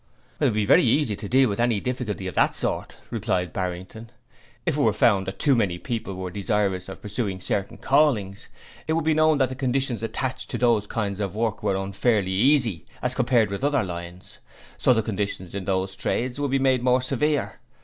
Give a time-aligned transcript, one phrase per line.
[0.39, 4.09] 'It would be very easy to deal with any difficulty of that sort,' replied Barrington,
[4.65, 8.47] 'if it were found that too many people were desirous of pursuing certain callings,
[8.87, 12.31] it would be known that the conditions attached to those kinds of work were unfairly
[12.31, 14.39] easy, as compared with other lines,
[14.75, 17.59] so the conditions in those trades would be made more severe.